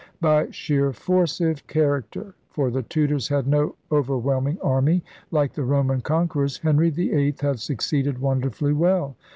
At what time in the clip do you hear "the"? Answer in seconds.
2.71-2.81, 5.53-5.61